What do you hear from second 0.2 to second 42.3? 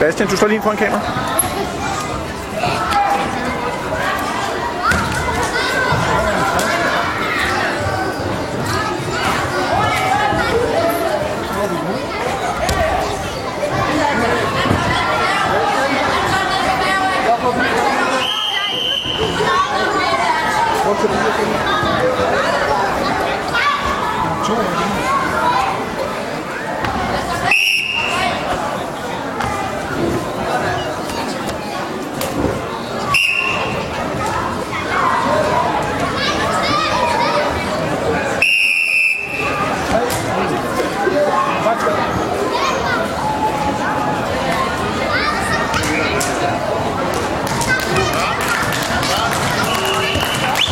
du står lige foran kamera. Thank you. much better.